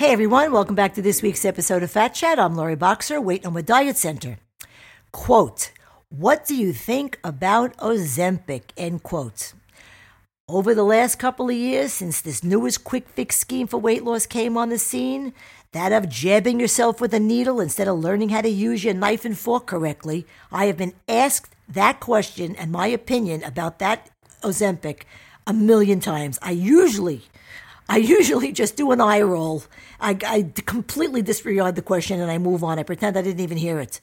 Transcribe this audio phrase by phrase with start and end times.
[0.00, 2.38] Hey everyone, welcome back to this week's episode of Fat Chat.
[2.38, 4.38] I'm Lori Boxer, Weigh No More Diet Center.
[5.12, 5.72] Quote,
[6.08, 8.62] what do you think about Ozempic?
[8.78, 9.52] End quote.
[10.48, 14.24] Over the last couple of years, since this newest quick fix scheme for weight loss
[14.24, 15.34] came on the scene,
[15.72, 19.26] that of jabbing yourself with a needle instead of learning how to use your knife
[19.26, 24.08] and fork correctly, I have been asked that question and my opinion about that
[24.42, 25.02] Ozempic
[25.46, 26.38] a million times.
[26.40, 27.24] I usually
[27.90, 29.64] I usually just do an eye roll.
[30.00, 32.78] I, I completely disregard the question and I move on.
[32.78, 34.00] I pretend I didn't even hear it.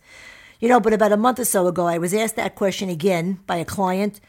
[0.59, 3.39] You know, but about a month or so ago, I was asked that question again
[3.47, 4.19] by a client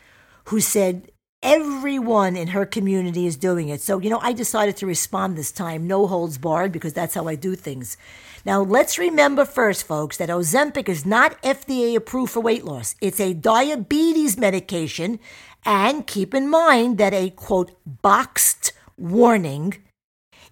[0.45, 1.11] who said
[1.43, 3.81] everyone in her community is doing it.
[3.81, 7.27] So, you know, I decided to respond this time, no holds barred, because that's how
[7.27, 7.97] I do things.
[8.45, 12.95] Now, let's remember first, folks, that Ozempic is not FDA approved for weight loss.
[13.01, 15.19] It's a diabetes medication.
[15.65, 19.77] And keep in mind that a quote, boxed warning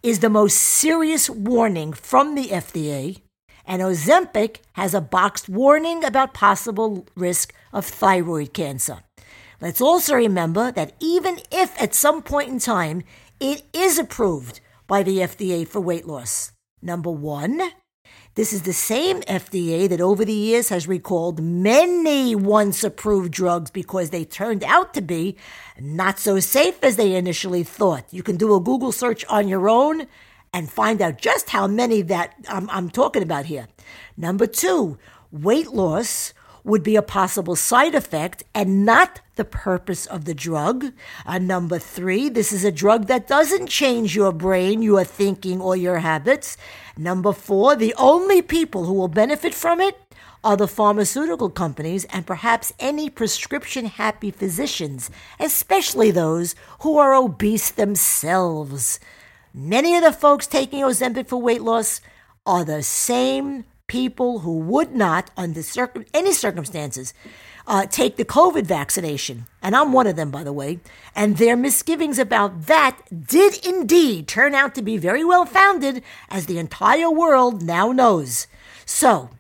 [0.03, 3.21] is the most serious warning from the FDA,
[3.67, 9.01] and Ozempic has a boxed warning about possible risk of thyroid cancer.
[9.61, 13.03] Let's also remember that even if at some point in time
[13.41, 17.61] it is approved by the FDA for weight loss, number one,
[18.37, 23.71] this is the same FDA that over the years has recalled many once approved drugs
[23.71, 25.37] because they turned out to be
[25.81, 28.05] not so safe as they initially thought.
[28.11, 30.07] You can do a Google search on your own
[30.53, 33.69] and find out just how many that I'm, I'm talking about here.
[34.19, 34.99] Number two,
[35.33, 36.35] weight loss
[36.67, 40.93] would be a possible side effect and not the purpose of the drug.
[41.25, 45.77] Uh, number three, this is a drug that doesn't change your brain, your thinking, or
[45.77, 46.57] your habits.
[46.99, 49.97] Number four, the only people who will benefit from it
[50.43, 57.71] are the pharmaceutical companies and perhaps any prescription happy physicians, especially those who are obese
[57.71, 58.99] themselves.
[59.55, 62.01] Many of the folks taking Ozempic for weight loss
[62.45, 67.15] are the same people who would not, under circum- any circumstances,
[67.67, 69.47] uh, take the COVID vaccination.
[69.63, 70.81] And I'm one of them, by the way.
[71.15, 76.47] And their misgivings about that did indeed turn out to be very well founded, as
[76.47, 78.47] the entire world now knows.
[78.85, 79.31] So,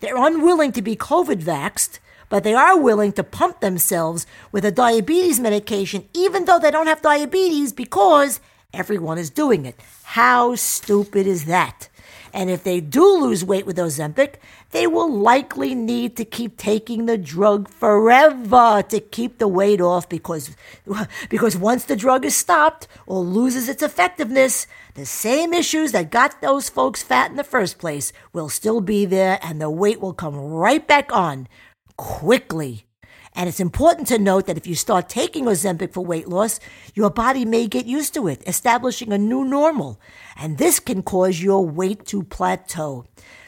[0.00, 1.98] they're unwilling to be COVID vaxxed,
[2.28, 6.86] but they are willing to pump themselves with a diabetes medication, even though they don't
[6.86, 8.40] have diabetes, because
[8.72, 9.78] everyone is doing it.
[10.04, 11.88] How stupid is that?
[12.32, 14.36] And if they do lose weight with Ozempic,
[14.70, 20.08] they will likely need to keep taking the drug forever to keep the weight off
[20.08, 20.56] because,
[21.30, 26.40] because once the drug is stopped or loses its effectiveness, the same issues that got
[26.40, 30.14] those folks fat in the first place will still be there and the weight will
[30.14, 31.48] come right back on
[31.96, 32.86] quickly.
[33.34, 36.60] And it's important to note that if you start taking Ozempic for weight loss,
[36.94, 40.00] your body may get used to it, establishing a new normal.
[40.36, 43.06] And this can cause your weight to plateau.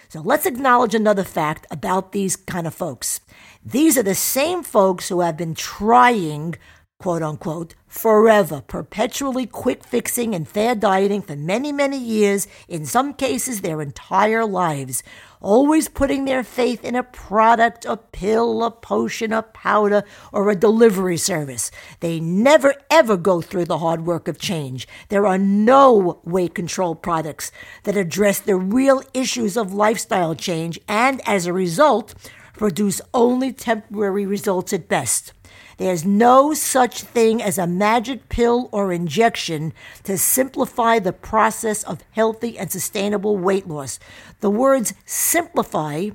[0.08, 3.20] So let's acknowledge another fact about these kind of folks.
[3.64, 6.54] These are the same folks who have been trying
[7.04, 13.12] quote unquote, forever, perpetually quick fixing and fair dieting for many, many years, in some
[13.12, 15.02] cases their entire lives,
[15.42, 20.56] always putting their faith in a product, a pill, a potion, a powder, or a
[20.56, 21.70] delivery service.
[22.00, 24.88] They never ever go through the hard work of change.
[25.10, 31.20] There are no weight control products that address the real issues of lifestyle change and
[31.28, 32.14] as a result,
[32.54, 35.34] produce only temporary results at best.
[35.76, 39.72] There's no such thing as a magic pill or injection
[40.04, 43.98] to simplify the process of healthy and sustainable weight loss.
[44.40, 46.10] The words simplify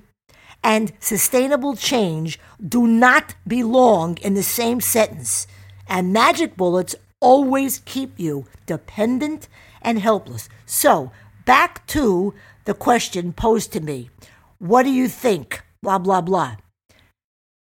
[0.64, 5.48] and sustainable change do not belong in the same sentence.
[5.88, 9.48] And magic bullets always keep you dependent
[9.82, 10.50] and helpless.
[10.66, 11.12] So,
[11.46, 12.34] back to
[12.66, 14.10] the question posed to me
[14.60, 15.64] What do you think?
[15.82, 16.58] Blah, blah, blah.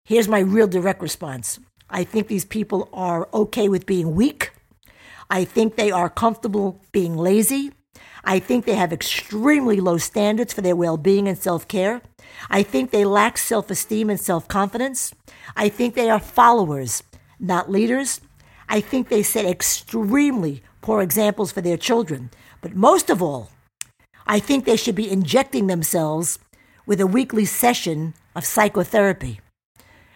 [0.05, 1.61] Here's my real direct response
[1.91, 4.53] I think these people are okay with being weak.
[5.29, 7.73] I think they are comfortable being lazy.
[8.25, 12.03] I think they have extremely low standards for their well being and self care.
[12.49, 15.15] I think they lack self esteem and self confidence.
[15.57, 17.03] I think they are followers,
[17.39, 18.21] not leaders.
[18.69, 22.31] I think they set extremely poor examples for their children.
[22.61, 23.51] But most of all,
[24.27, 26.39] I think they should be injecting themselves
[26.87, 29.41] with a weekly session of psychotherapy.